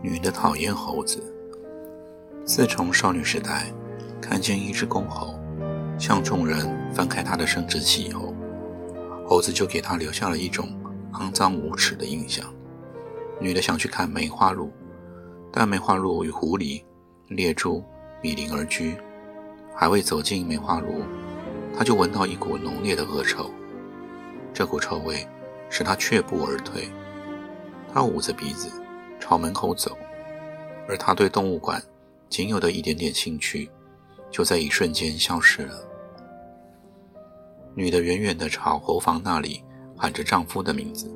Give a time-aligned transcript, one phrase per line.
[0.00, 1.22] 女的讨厌猴子。
[2.44, 3.72] 自从少女时代
[4.20, 5.34] 看见一只公猴
[5.98, 8.34] 向众人翻开它的生殖器以后，
[9.26, 10.68] 猴子就给她留下了一种
[11.12, 12.44] 肮脏无耻的印象。
[13.40, 14.72] 女的想去看梅花鹿，
[15.52, 16.82] 但梅花鹿与狐狸、
[17.28, 17.84] 猎猪
[18.22, 18.96] 比邻而居，
[19.74, 21.02] 还未走进梅花鹿，
[21.76, 23.50] 她就闻到一股浓烈的恶臭。
[24.54, 25.26] 这股臭味
[25.68, 26.88] 使她却步而退。
[27.92, 28.70] 她捂着鼻子。
[29.18, 29.96] 朝门口走，
[30.88, 31.82] 而他对动物馆
[32.28, 33.70] 仅有的一点点兴趣，
[34.30, 35.74] 就在一瞬间消失了。
[37.74, 39.62] 女的远远地朝猴房那里
[39.96, 41.12] 喊着丈夫的名字。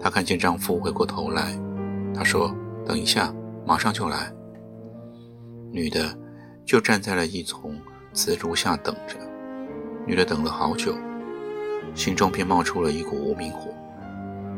[0.00, 1.58] 她看见丈夫回过头来，
[2.14, 4.30] 她说：“等一下，马上就来。”
[5.72, 6.14] 女的
[6.66, 7.74] 就站在了一丛
[8.12, 9.16] 紫竹下等着。
[10.06, 10.94] 女的等了好久，
[11.94, 13.70] 心中便冒出了一股无名火。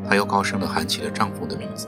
[0.05, 1.87] 她又高声地喊起了丈夫的名字。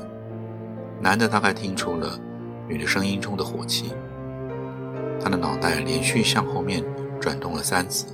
[1.01, 2.19] 男的大概听出了
[2.67, 3.93] 女的声音中的火气，
[5.21, 6.83] 他的脑袋连续向后面
[7.19, 8.07] 转动了三次，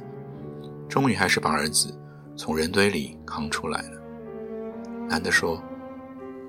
[0.88, 1.94] 终于还是把儿子
[2.36, 4.02] 从人堆里扛出来了。
[5.09, 5.61] 男的说：“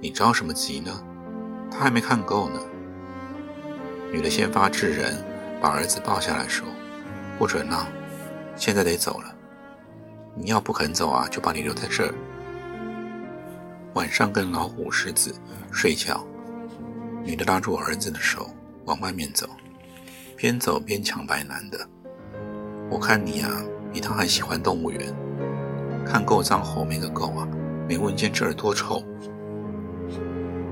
[0.01, 0.93] 你着什么急呢？
[1.71, 2.61] 他还没看够呢。”
[4.13, 5.25] 女的先发制人，
[5.61, 6.69] 把儿子抱下来说
[7.39, 7.87] ：“不准闹，
[8.57, 9.35] 现在得走了。
[10.35, 12.15] 你要不肯走啊，就把你留在这儿。”
[13.97, 15.35] 晚上跟老虎、狮子
[15.73, 16.23] 睡觉。
[17.25, 18.47] 女的拉住儿子的手
[18.85, 19.49] 往外面走，
[20.37, 21.89] 边走边抢白男的。
[22.91, 23.49] 我看你呀，
[23.91, 25.01] 比他还喜欢动物园。
[26.05, 27.49] 看够脏猴没个够啊！
[27.89, 29.03] 没闻见这儿多臭。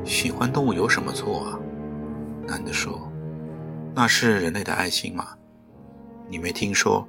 [0.04, 1.58] 喜欢动物有什么错啊？
[2.46, 3.10] 男的说
[3.96, 5.28] ：“那是人类的爱心嘛。
[6.28, 7.08] 你没听说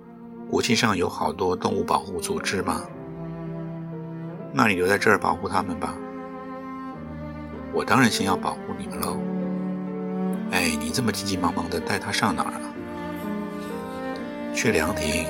[0.50, 2.84] 国际上有好多动物保护组织吗？
[4.54, 5.94] 那你留在这儿保护他们吧。”
[7.76, 9.20] 我当然先要保护你们喽。
[10.52, 12.62] 哎，你这么急急忙忙的带他上哪儿啊？
[14.54, 15.26] 去凉亭。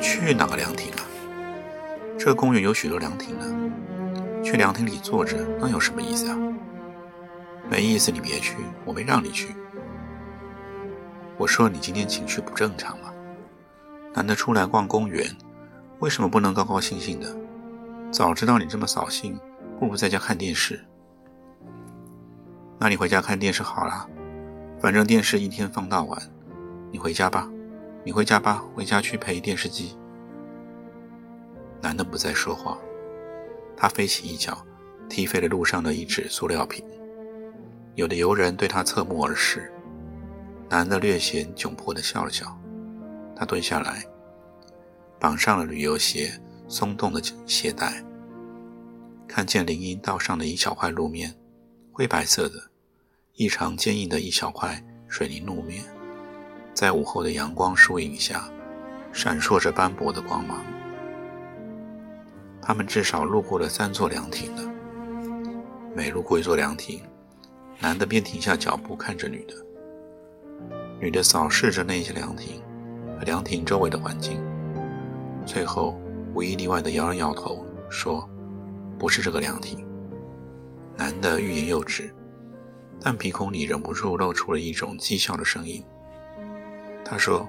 [0.00, 1.04] 去哪个凉亭啊？
[2.18, 3.44] 这公园有许多凉亭呢。
[4.42, 6.38] 去凉亭里坐着，那有什么意思啊？
[7.68, 9.54] 没意思，你别去，我没让你去。
[11.36, 13.12] 我说你今天情绪不正常吗？
[14.14, 15.26] 难得出来逛公园，
[15.98, 17.36] 为什么不能高高兴兴的？
[18.10, 19.38] 早知道你这么扫兴，
[19.78, 20.82] 不如在家看电视。
[22.78, 24.08] 那你回家看电视好了，
[24.80, 26.20] 反正电视一天放到晚。
[26.90, 27.50] 你回家吧，
[28.04, 29.96] 你回家吧，回家去陪电视机。
[31.80, 32.78] 男的不再说话，
[33.76, 34.64] 他飞起一脚，
[35.08, 36.84] 踢飞了路上的一只塑料瓶。
[37.94, 39.72] 有的游人对他侧目而视，
[40.68, 42.46] 男的略显窘迫地笑了笑。
[43.36, 44.04] 他蹲下来，
[45.18, 46.32] 绑上了旅游鞋
[46.68, 48.04] 松动的鞋带，
[49.26, 51.34] 看见林荫道上的一小块路面。
[51.96, 52.60] 灰白色的、
[53.34, 55.84] 异常坚硬的一小块水泥路面，
[56.74, 58.50] 在午后的阳光树影下，
[59.12, 60.64] 闪烁着斑驳的光芒。
[62.60, 64.62] 他们至少路过了三座凉亭了。
[65.94, 67.00] 每路过一座凉亭，
[67.78, 69.54] 男的便停下脚步看着女的。
[70.98, 72.60] 女的扫视着那些凉亭
[73.16, 74.42] 和凉亭周围的环境，
[75.46, 75.96] 最后
[76.34, 78.28] 无一例外的摇了摇头，说
[78.98, 79.86] ：“不是这个凉亭。”
[80.96, 82.14] 男的欲言又止，
[83.00, 85.84] 但鼻孔里忍不住露出了一种讥笑的声音。
[87.04, 87.48] 他说：“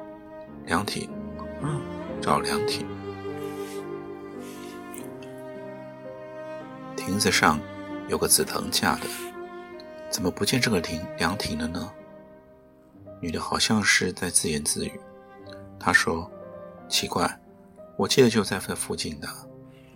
[0.65, 1.09] 凉亭，
[1.61, 1.81] 嗯，
[2.21, 2.85] 找凉亭。
[6.95, 7.59] 亭子上
[8.09, 9.03] 有个紫藤架的，
[10.09, 11.91] 怎么不见这个亭凉亭了呢？”
[13.21, 14.99] 女的好像是在自言自语。
[15.79, 16.29] 她说
[16.89, 17.39] ：“奇怪，
[17.95, 19.27] 我记得就在这附近的，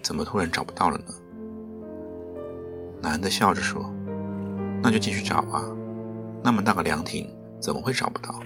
[0.01, 1.13] 怎么突然找不到了呢？”
[3.01, 3.93] 男的笑着说
[4.83, 5.63] ：“那就继续找啊，
[6.43, 7.29] 那么大个凉亭
[7.61, 8.39] 怎么会找不到？”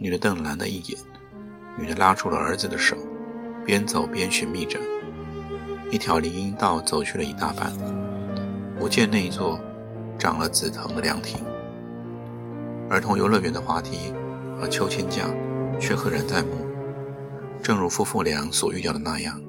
[0.00, 0.98] 女的瞪了男的一眼，
[1.78, 2.96] 女的拉住了儿子的手，
[3.64, 4.78] 边走边寻觅着。
[5.90, 7.72] 一条林荫道走去了一大半，
[8.78, 9.58] 不见那一座
[10.18, 11.40] 长了紫藤的凉亭。
[12.90, 14.12] 儿童游乐园的滑梯
[14.58, 15.24] 和秋千架
[15.80, 16.48] 却赫然在目，
[17.62, 19.40] 正如夫妇俩所预料的那样，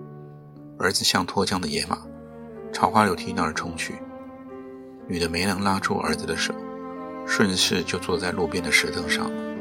[0.77, 1.97] 儿子像脱缰的野马，
[2.71, 3.95] 朝花柳梯那儿冲去。
[5.07, 6.53] 女的没能拉住儿子的手，
[7.25, 9.55] 顺势就坐在路边的石凳上了。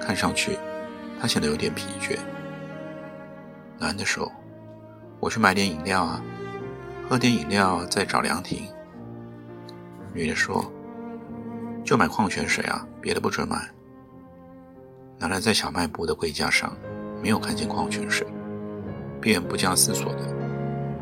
[0.00, 0.58] 看上去，
[1.20, 2.18] 她显得有点疲倦。
[3.78, 4.30] 男的说
[5.20, 6.22] ：“我去买点饮料啊，
[7.08, 8.66] 喝点饮料再找凉亭。”
[10.12, 10.64] 女的说
[11.84, 13.68] ：“就买矿泉水啊，别的不准买。”
[15.18, 16.74] 男的在小卖部的柜架上
[17.22, 18.26] 没有看见矿泉水，
[19.20, 20.20] 便不加思索的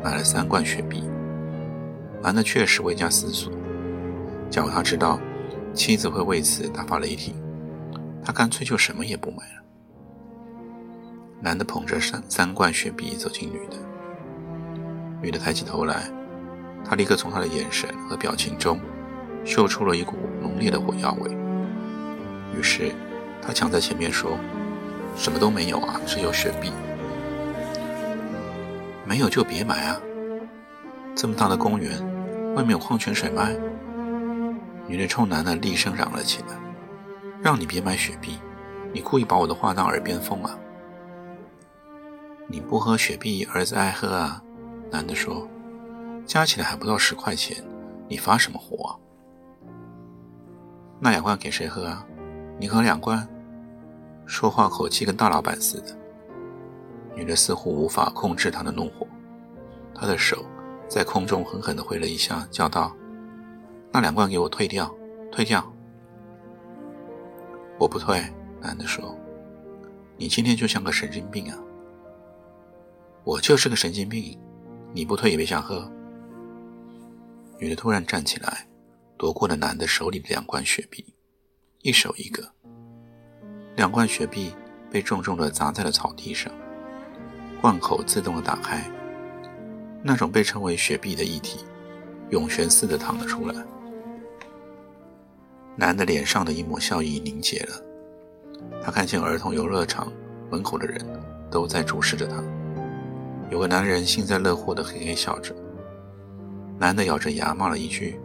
[0.03, 1.09] 买了三罐雪碧。
[2.21, 3.51] 男的确实未加思索。
[4.49, 5.19] 假如他知道
[5.73, 7.33] 妻子会为此大发雷霆，
[8.23, 9.63] 他干脆就什么也不买了。
[11.41, 13.77] 男的捧着三三罐雪碧走进女的，
[15.21, 16.11] 女的抬起头来，
[16.83, 18.79] 他立刻从他的眼神和表情中
[19.45, 21.31] 嗅出了一股浓烈的火药味。
[22.57, 22.91] 于是
[23.41, 24.37] 他抢在前面说
[25.15, 26.71] ：“什么都没有啊，只有雪碧。
[29.05, 30.01] 没有就别买啊，
[31.21, 31.99] 这么大的公园，
[32.55, 33.53] 外面有矿泉水卖。”
[34.87, 36.57] 女的冲男的厉声嚷了起来
[37.43, 38.39] ：“让你别买雪碧，
[38.93, 40.57] 你故意把我的话当耳边风啊！
[42.47, 44.41] 你不喝雪碧，儿子爱喝啊。”
[44.89, 45.45] 男的说
[46.25, 47.61] ：“加起来还不到十块钱，
[48.07, 48.95] 你发什么火啊？
[51.01, 52.05] 那两罐给谁喝啊？
[52.57, 53.27] 你喝两罐？
[54.25, 55.87] 说话口气跟大老板似的。”
[57.13, 59.05] 女的似乎无法控制她的怒火，
[59.93, 60.45] 她的手
[60.89, 62.93] 在空中狠狠地挥了一下，叫道。
[63.91, 64.93] 那两罐给我退掉，
[65.31, 65.71] 退掉！
[67.77, 68.21] 我不退。
[68.61, 69.15] 男的说
[70.17, 71.57] ：“你今天就像个神经病啊！”
[73.23, 74.37] 我就是个神经病，
[74.93, 75.89] 你不退也别想喝。
[77.57, 78.67] 女的突然站起来，
[79.17, 81.15] 夺过了男的手里的两罐雪碧，
[81.83, 82.51] 一手一个。
[83.77, 84.53] 两罐雪碧
[84.91, 86.51] 被重重的砸在了草地上，
[87.61, 88.91] 罐口自动的打开，
[90.01, 91.65] 那种被称为雪碧的液体，
[92.29, 93.55] 涌泉似的淌了出来。
[95.75, 97.81] 男的脸上的一抹笑意凝结了，
[98.83, 100.11] 他看见儿童游乐场
[100.49, 100.99] 门口的人
[101.49, 102.43] 都在注视着他。
[103.49, 105.55] 有个男人幸灾乐祸的嘿嘿笑着。
[106.77, 108.19] 男的咬着牙骂了一句：“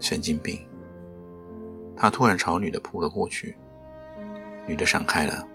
[0.00, 0.58] 神经病！”
[1.96, 3.56] 他突然朝女的扑了过去，
[4.66, 5.46] 女的闪开了。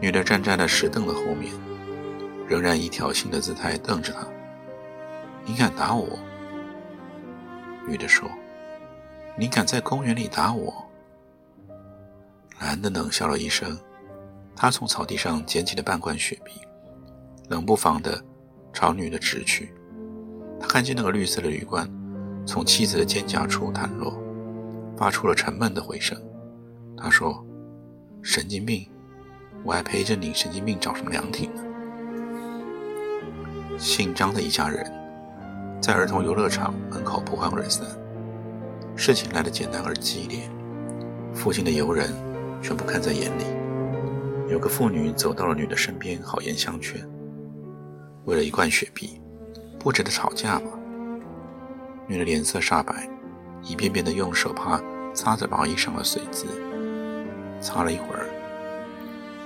[0.00, 1.52] 女的站在了石凳的后面，
[2.52, 4.26] 仍然以挑衅的姿态瞪着他
[5.46, 6.18] ：“你敢打我？”
[7.88, 8.28] 女的说。
[9.38, 10.84] 你敢在公园里打我？
[12.60, 13.78] 男的冷笑了一声，
[14.54, 16.52] 他从草地上捡起了半罐雪碧，
[17.48, 18.22] 冷不防的
[18.74, 19.72] 朝女的直去。
[20.60, 21.88] 他看见那个绿色的铝罐
[22.44, 24.14] 从妻子的肩胛处弹落，
[24.94, 26.20] 发出了沉闷的回声。
[26.98, 27.42] 他说
[28.22, 28.86] ：“神经病，
[29.64, 31.64] 我还陪着你神经病找什么凉亭呢？”
[33.82, 34.80] 姓张的一家人
[35.80, 37.84] 在儿童游乐场门口不欢而散。
[38.94, 40.48] 事情来得简单而激烈，
[41.34, 42.08] 附近的游人
[42.62, 43.44] 全部看在眼里。
[44.48, 47.04] 有个妇女走到了女的身边，好言相劝
[48.24, 49.20] ：“为了一罐雪碧，
[49.80, 50.70] 不值得吵架吗？”
[52.06, 53.10] 女的脸色煞白，
[53.64, 54.80] 一遍遍地用手帕
[55.12, 56.46] 擦着毛衣上的水渍。
[57.60, 58.28] 擦了一会儿，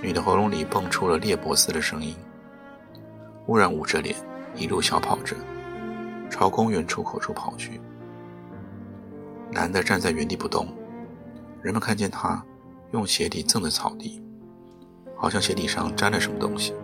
[0.02, 2.14] 女的喉咙里蹦出了裂帛似的声音，
[3.46, 4.14] 忽然捂着脸，
[4.56, 5.36] 一路小跑着，
[6.30, 7.80] 朝公园出口处跑去。
[9.52, 10.66] 男的站在原地不动，
[11.62, 12.42] 人们看见他
[12.92, 14.22] 用鞋底蹭着草地，
[15.16, 16.74] 好像鞋底上沾了什么东西。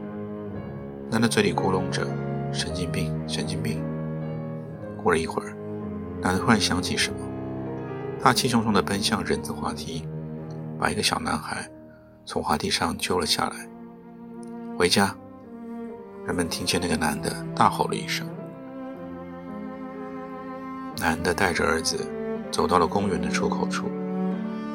[1.10, 2.06] 男的嘴里咕哝着
[2.52, 3.82] ：“神经病，神经病。”
[5.02, 5.56] 过了一会儿，
[6.20, 7.18] 男的突然想起什么，
[8.20, 10.06] 他气冲冲地奔向人字滑梯，
[10.78, 11.68] 把一个小男孩
[12.24, 13.68] 从滑梯上揪了下来。
[14.78, 15.14] 回家，
[16.26, 18.26] 人们听见那个男的大吼了一声。
[20.98, 22.06] 男的带着儿子。
[22.52, 23.90] 走到了公园的出口处，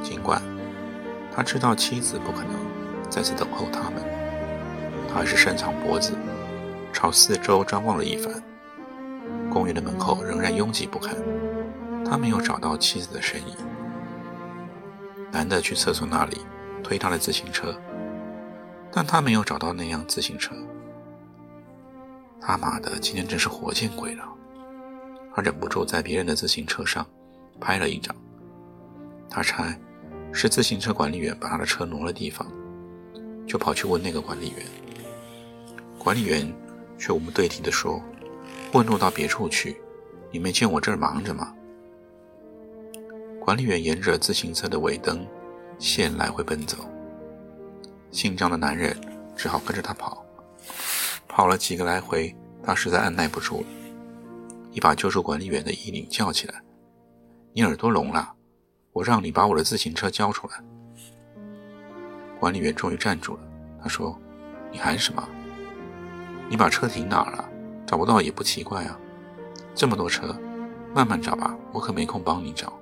[0.02, 0.42] 尽管
[1.32, 2.56] 他知道妻子不可能
[3.08, 4.04] 在此等候他们，
[5.08, 6.14] 他还是伸长脖子
[6.92, 8.34] 朝四周张望了一番。
[9.52, 11.16] 公园的门口仍然拥挤不堪，
[12.04, 13.56] 他没有找到妻子的身影。
[15.32, 16.42] 男的去厕所那里
[16.84, 17.80] 推他的自行车，
[18.92, 20.56] 但他没有找到那辆自行车。
[22.40, 24.24] 他妈的，今天真是活见鬼了！
[25.36, 27.06] 他忍不住在别人的自行车上。
[27.60, 28.16] 拍了一张，
[29.28, 29.76] 他猜
[30.32, 32.48] 是自行车管理员把他的车挪了地方，
[33.48, 34.60] 就跑去问那个管理员。
[35.98, 36.54] 管理员
[37.00, 38.00] 却无对题地说
[38.74, 39.76] ：“问路到别处去，
[40.32, 41.52] 你没见我这儿忙着吗？”
[43.42, 45.26] 管理员沿着自行车的尾灯
[45.80, 46.78] 线来回奔走，
[48.12, 48.96] 姓张的男人
[49.36, 50.24] 只好跟着他跑。
[51.38, 53.68] 跑了几个来回，他实在按耐不住了，
[54.72, 56.64] 一把揪住管理员的衣领，叫起来
[57.54, 58.34] ：“你耳朵聋了？
[58.92, 60.56] 我让你把我的自行车交出来！”
[62.42, 63.42] 管理员终于站住了，
[63.80, 64.20] 他说
[64.74, 65.30] ：“你喊什么？
[66.50, 67.48] 你把车停哪儿了？
[67.86, 69.00] 找不到也不奇怪啊，
[69.76, 70.36] 这么多车，
[70.92, 72.74] 慢慢找吧，我可没空帮你找。”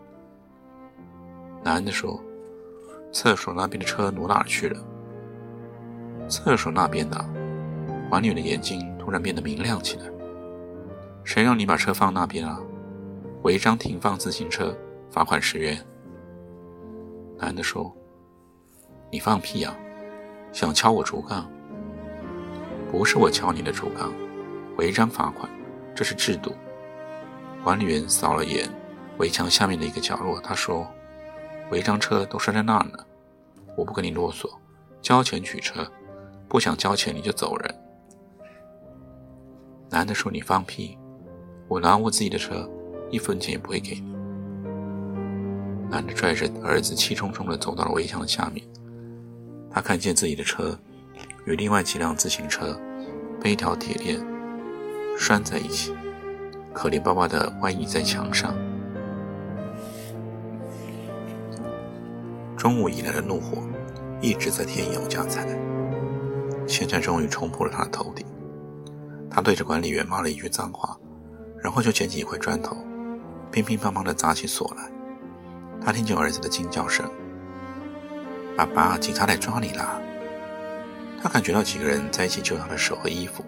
[1.62, 2.18] 男的说
[3.12, 4.82] ：“厕所那边的车挪哪儿去了？”
[6.32, 7.30] 厕所那边的，
[8.16, 10.06] 管理员的眼睛突然变得明亮起来。
[11.26, 12.58] 谁让你把车放那边啊？
[13.44, 14.74] 违章停放自行车，
[15.12, 15.78] 罚款十元。
[17.38, 17.94] 男的说
[19.12, 19.76] ：“你放屁呀！
[20.54, 21.46] 想敲我竹杠？
[22.90, 24.14] 不是我敲你的竹杠，
[24.78, 25.52] 违章罚款，
[25.94, 26.56] 这是制度。”
[27.66, 28.70] 管理员扫了眼
[29.18, 30.90] 围墙下面的一个角落，他说。
[31.70, 32.98] 违章车都拴在那儿呢，
[33.76, 34.50] 我不跟你啰嗦，
[35.02, 35.86] 交钱取车，
[36.48, 37.76] 不想交钱你就走人。
[39.96, 40.98] 男的说：“你放屁，
[41.70, 42.70] 我拿我自己的车，
[43.10, 44.14] 一分钱也不会给你。”
[45.90, 48.62] 男的拽着儿子气冲冲地走到了围墙的下面，
[49.72, 50.78] 他看见自己的车
[51.46, 52.78] 与另外几辆自行车
[53.42, 54.20] 被一条铁链
[55.18, 55.94] 拴在一起，
[56.74, 58.54] 可怜巴巴地歪倚在墙上。
[62.58, 63.64] 中午以来的怒火
[64.20, 65.40] 一直在添油加醋，
[66.68, 68.26] 现在终于冲破了他的头顶。
[69.30, 70.98] 他对着管理员骂了一句脏话，
[71.62, 72.78] 然后就捡起一块砖头，
[73.52, 74.90] 乒乒乓乓地砸起锁来。
[75.84, 77.10] 他听见儿子的惊叫声
[78.56, 80.00] ：“爸爸，警察来抓你啦！”
[81.22, 83.44] 他感觉到几个人在一起揪他的手和衣服，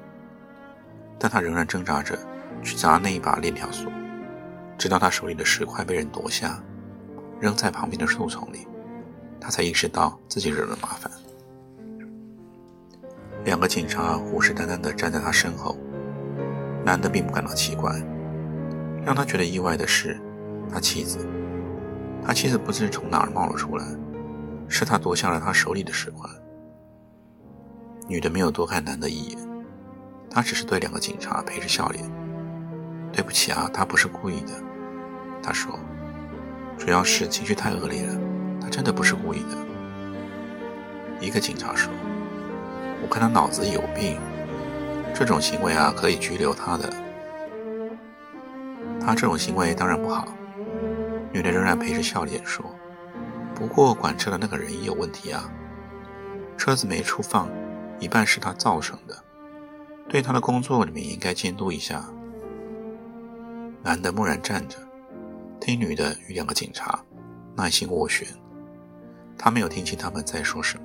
[1.19, 2.17] 但他仍然挣扎着
[2.63, 3.91] 去砸那一把链条锁，
[4.77, 6.61] 直到他手里的石块被人夺下，
[7.39, 8.67] 扔在旁边的树丛里。
[9.39, 11.11] 他才意识到自己惹了麻烦。
[13.47, 15.77] 两个警察虎视眈眈地站在他身后，
[16.83, 17.95] 男的并不感到奇怪。
[19.05, 20.19] 让他觉得意外的是，
[20.69, 21.25] 他妻子，
[22.21, 23.85] 他妻子不知从哪儿冒了出来，
[24.67, 26.29] 是他夺下了他手里的石块。
[28.05, 29.39] 女的没有多看男的一眼，
[30.29, 32.03] 她只是对两个警察陪着笑脸
[33.13, 34.51] ：“对不起啊，他不是故意的。”
[35.41, 35.71] 他说
[36.77, 38.19] ：“主要是情绪太恶劣了。”
[38.59, 39.55] 他真的不是故意的。
[41.21, 41.89] 一个警察说
[43.07, 44.19] ：“我看他脑子有病，
[45.15, 46.93] 这种行为啊可以拘留他的。
[48.99, 50.27] 他这种行为当然不好。”
[51.31, 52.65] 女的仍然陪着笑脸说
[53.55, 55.49] ：“不过管车的那个人也有问题啊，
[56.57, 57.49] 车子没处放，
[57.97, 59.15] 一半是他造成的。
[60.09, 62.03] 对他的工作，你们也应该监督一下。”
[63.83, 64.77] 男的木然站着，
[65.61, 66.99] 听女的与两个警察
[67.55, 68.27] 耐心斡旋。
[69.37, 70.83] 他没有听清他们在说什么。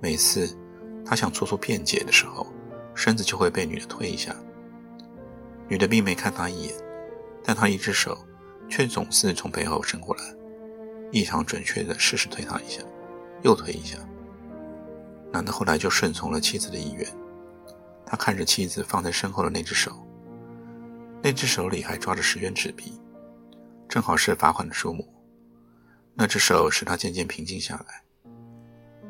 [0.00, 0.56] 每次
[1.08, 2.46] 他想做出辩解的时候，
[2.94, 4.36] 身子就会被女的推一下。
[5.66, 6.74] 女的并没看他一眼，
[7.42, 8.18] 但他一只手
[8.68, 10.22] 却总是从背后伸过来，
[11.10, 12.82] 异常准确地试试推他一下，
[13.42, 13.96] 又推一下。
[15.32, 17.06] 男的后来就顺从了妻子的意愿。
[18.04, 19.92] 他看着妻子放在身后的那只手，
[21.22, 23.00] 那只手里还抓着十元纸币，
[23.88, 25.06] 正好是罚款的数目。
[26.14, 28.02] 那只手使他渐渐平静下来。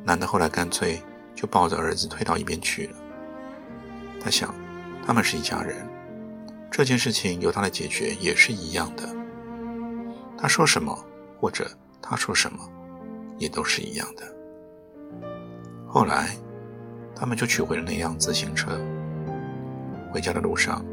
[0.04, 1.02] 男的后来干脆
[1.38, 2.97] 就抱着儿子推到一边去了。
[4.21, 4.52] 他想，
[5.07, 5.87] 他们是一家人，
[6.68, 9.09] 这件事情由他来解决也是一样的。
[10.37, 10.99] 他说什么，
[11.38, 11.71] 或者
[12.02, 12.59] 他说什么，
[13.38, 14.25] 也都是一样的。
[15.87, 16.37] 后来，
[17.14, 18.76] 他们就取回了那辆自行车。
[20.11, 20.85] 回家的路上，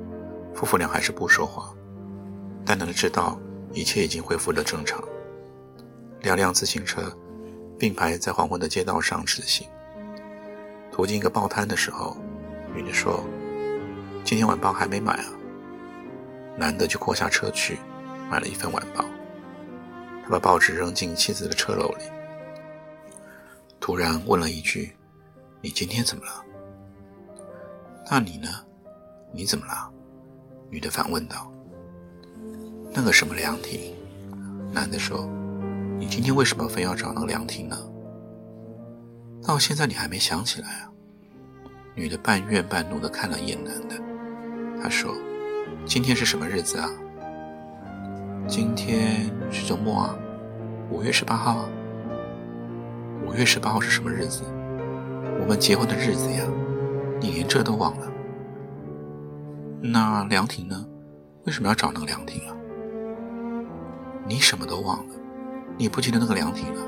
[0.53, 1.73] 夫妇俩还是不说话，
[2.63, 3.39] 但男的知道
[3.73, 5.03] 一切已经恢复了正常。
[6.21, 7.01] 两辆自行车
[7.79, 9.67] 并排在黄昏的街道上直行。
[10.95, 12.15] 途经一个报摊的时候，
[12.73, 13.21] 女的说
[14.23, 15.25] ：“今天晚报还没买啊。”
[16.57, 17.77] 男的就过下车去
[18.31, 19.03] 买了一份晚报。
[20.23, 22.05] 他把报纸扔进妻子的车篓里，
[23.77, 24.95] 突然问了一句
[25.59, 26.41] ：“你今天怎么了
[28.09, 28.47] ？”“那你呢？
[29.33, 29.91] 你怎么了？”
[30.71, 31.51] 女的反问道。
[32.95, 33.93] “那个什么凉亭？”
[34.71, 35.29] 男的说。
[35.99, 37.77] 你今天为什么非要找那个凉亭呢？
[39.45, 40.89] 到现在你还没想起来啊？
[41.93, 43.95] 女的半怨半怒地看了一眼男的，
[44.81, 45.13] 她说
[45.85, 46.89] ：“今天是什么日子啊？
[48.47, 50.15] 今天是周末啊，
[50.89, 51.69] 五月十八号啊。
[53.23, 54.41] 五月十八号是什么日子？
[55.39, 56.43] 我们结婚的日子呀！
[57.21, 58.11] 你连这都忘了？
[59.79, 60.83] 那凉亭呢？
[61.43, 62.55] 为什么要找那个凉亭啊？”
[64.27, 65.15] 你什么都忘了？
[65.77, 66.81] 你不记得那个凉亭了？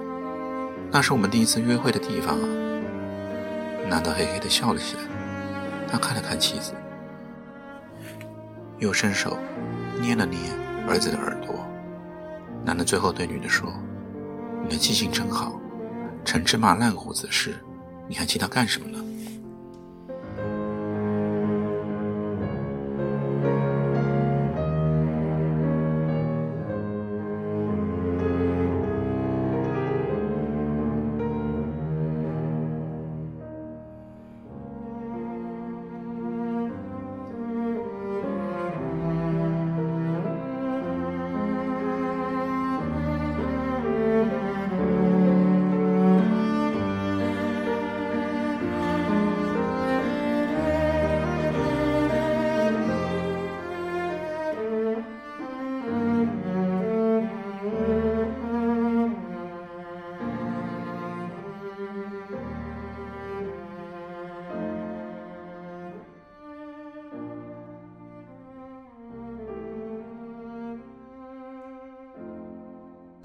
[0.91, 2.47] 那是我们第一次约会的地方啊！”
[3.89, 5.01] 男的嘿嘿的笑了起来，
[5.89, 6.73] 他看了看妻子，
[8.79, 9.37] 又伸手
[10.01, 10.37] 捏了捏
[10.87, 11.55] 儿子的耳朵。
[12.65, 13.71] 男的最后对女的说
[14.63, 15.59] ：“你的记性真好，
[16.25, 17.55] 陈芝麻烂胡子的事，
[18.07, 19.03] 你还记得干什么呢？”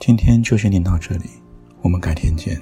[0.04, 1.30] 今天就先念到这里，
[1.80, 2.60] 我们改天见。